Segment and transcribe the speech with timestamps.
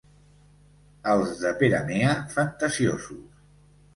[1.15, 3.23] Els de Peramea, fantasiosos.